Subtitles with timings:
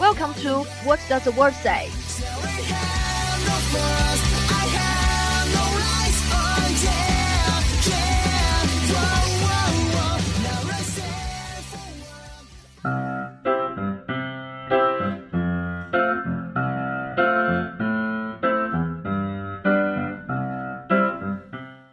[0.00, 1.90] Welcome to What Does the Word Say?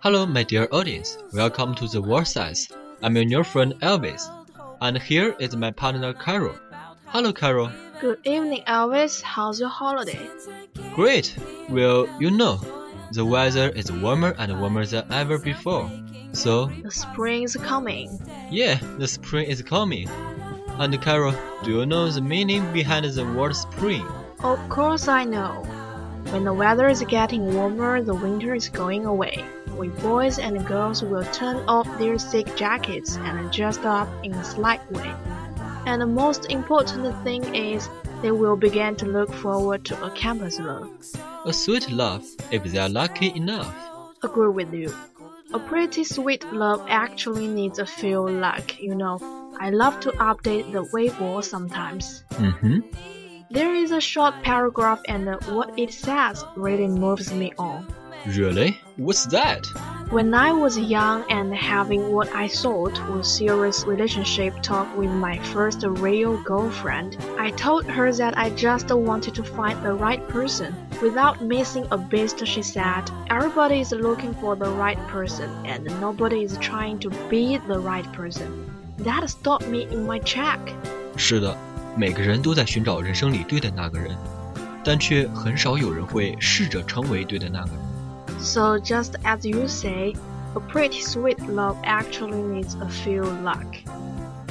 [0.01, 1.17] Hello, my dear audience.
[1.33, 2.69] Welcome to the War Size.
[3.01, 4.29] I'm your new friend Elvis,
[4.79, 6.55] and here is my partner Carol.
[7.07, 7.71] Hello, Carol.
[8.05, 9.23] Good evening, Elvis.
[9.23, 10.29] How's your holiday?
[10.93, 11.35] Great.
[11.69, 12.59] Well, you know,
[13.11, 15.89] the weather is warmer and warmer than ever before.
[16.31, 18.19] So, The spring is coming.
[18.51, 20.07] yeah, the spring is coming.
[20.77, 24.05] And Carol, do you know the meaning behind the word spring?
[24.43, 25.63] Of course, I know.
[26.29, 29.43] When the weather is getting warmer, the winter is going away.
[29.79, 34.43] We boys and girls will turn off their thick jackets and dress up in a
[34.43, 35.11] slight way.
[35.85, 37.87] And the most important thing is
[38.21, 40.89] they will begin to look forward to a campus love.
[41.45, 43.73] A sweet love, if they are lucky enough.
[44.23, 44.93] Agree with you.
[45.53, 49.19] A pretty sweet love actually needs a few luck, you know.
[49.59, 52.23] I love to update the Weibo sometimes.
[52.31, 52.79] Mm-hmm.
[53.51, 57.87] There is a short paragraph and what it says really moves me on.
[58.25, 58.77] Really?
[58.97, 59.65] What's that?
[60.10, 65.38] When I was young and having what I thought was serious relationship talk with my
[65.54, 70.74] first real girlfriend, I told her that I just wanted to find the right person.
[71.00, 76.42] Without missing a beat, she said, Everybody is looking for the right person and nobody
[76.42, 78.48] is trying to be the right person.
[79.04, 80.58] That stopped me in my track.
[81.16, 81.56] 是的，
[81.96, 84.16] 每个人都在寻找人生里对的那个人，
[84.82, 87.83] 但却很少有人会试着成为对的那个人。
[88.39, 90.15] So just as you say,
[90.55, 93.75] a pretty sweet love actually needs a few luck.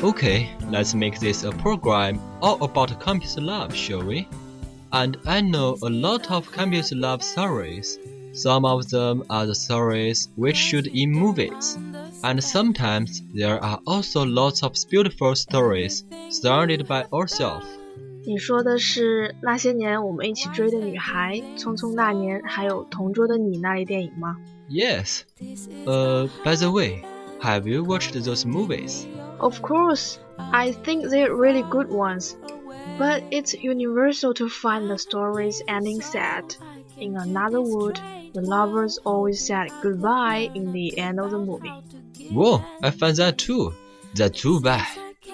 [0.03, 4.29] Okay, let's make this a program all about campus love, shall we?
[4.93, 7.99] And I know a lot of campus love stories.
[8.33, 11.79] Some of them are the stories which should in movies.
[12.23, 17.67] And sometimes there are also lots of beautiful stories started by ourselves.
[18.26, 24.38] 你说的是那些年我们一起追的女孩，《匆匆那年》，还有《同桌的你》那类电影吗
[24.70, 25.24] Yes.
[25.86, 27.04] Uh, by the way,
[27.42, 29.06] have you watched those movies?
[29.40, 30.20] Of course,
[30.52, 32.36] I think they're really good ones.
[32.98, 36.56] But it's universal to find the stories ending sad.
[36.98, 38.00] In another word,
[38.34, 41.74] the lovers always said goodbye in the end of the movie.
[42.32, 43.74] Whoa, I found that too.
[44.16, 44.86] That's too bad.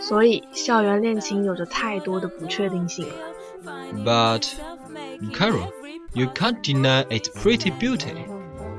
[0.09, 3.13] 所以，校园恋情有着太多的不确定性了。
[4.03, 4.47] But,
[5.33, 5.71] Carol,
[6.13, 8.15] you can't deny its pretty beauty.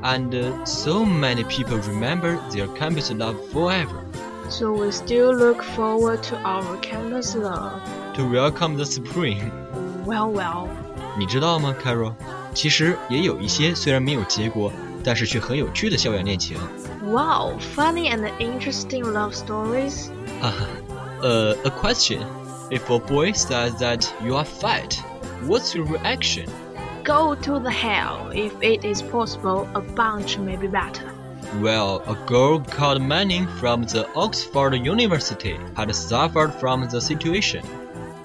[0.02, 4.04] And uh, so many people remember their campus love forever.
[4.48, 7.80] So we still look forward to our campus love.
[8.14, 9.50] To welcome the spring.
[10.04, 10.68] Well, well.
[11.18, 12.12] 你知道吗，Carol？
[12.54, 14.70] 其实也有一些虽然没有结果，
[15.02, 16.56] 但是却很有趣的校园恋情。
[17.04, 20.08] Wow, funny and interesting love stories.
[20.40, 20.52] 哈
[21.21, 22.25] 哈，呃，a question.
[22.69, 24.95] If a boy says that you are fat,
[25.45, 26.47] what's your reaction?
[27.03, 28.29] Go to the hell.
[28.33, 31.11] If it is possible, a bunch may be better.
[31.59, 37.65] Well, a girl called Manning from the Oxford University had suffered from the situation.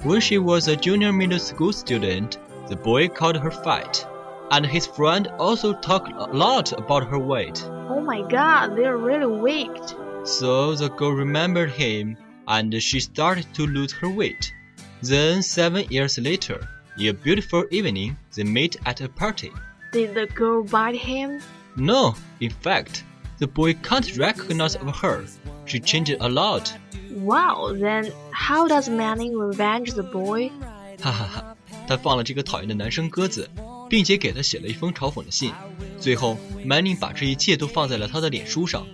[0.05, 2.39] When she was a junior middle school student,
[2.69, 4.07] the boy called her fat,
[4.53, 7.65] and his friend also talked a lot about her weight.
[7.89, 9.97] Oh my god, they're really wicked.
[10.25, 12.17] So the girl remembered him,
[12.48, 14.52] and she started to lose her weight.
[15.02, 16.68] Then, seven years later,
[16.98, 19.52] in a beautiful evening, they met at a party.
[19.92, 21.42] Did the girl bite him?
[21.75, 23.04] No, in fact,
[23.40, 25.24] the boy can't recognize of her.
[25.66, 26.74] She changed a lot.
[27.13, 30.52] Wow, then how does Manning revenge the boy?
[31.02, 33.50] 哈哈哈，他放了这个讨厌的男生鸽子，
[33.90, 35.52] 并且给他写了一封嘲讽的信。
[36.00, 38.86] 最后，Manning 把这一切都放在了他的脸书上。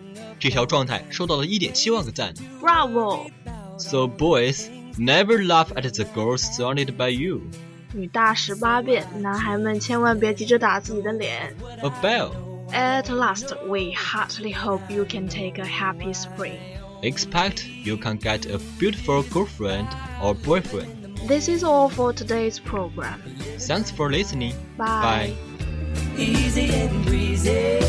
[0.42, 2.34] 这条状态收到了1.7万个赞。
[2.62, 3.30] Bravo!
[3.78, 7.42] So boys, never laugh at the girls surrounded by you.
[7.94, 11.56] 女大十八变，男孩们千万别急着打自己的脸。
[11.82, 12.32] A bell.
[12.72, 16.58] At last, we heartily hope you can take a happy spring.
[17.02, 19.88] Expect you can get a beautiful girlfriend
[20.22, 21.18] or boyfriend.
[21.28, 23.22] This is all for today's program.
[23.58, 24.54] Thanks for listening.
[24.78, 25.34] Bye.
[26.18, 27.80] Easy and breezy,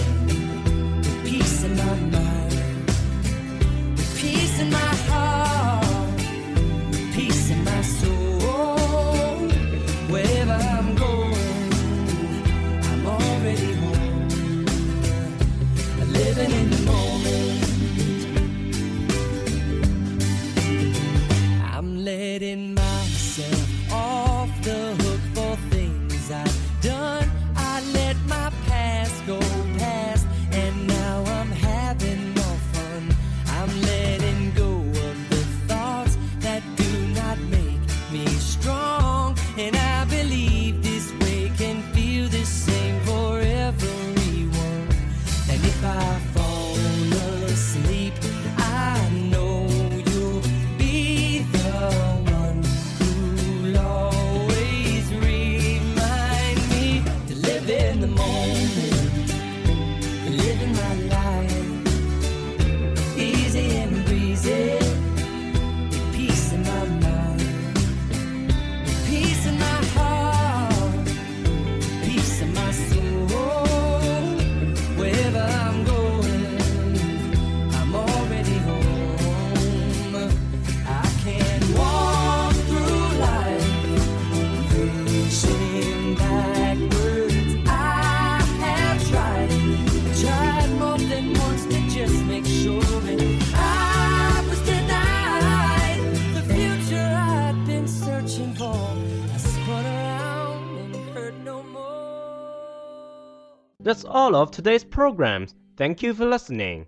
[103.84, 105.56] That's all of today's programs.
[105.76, 106.88] Thank you for listening.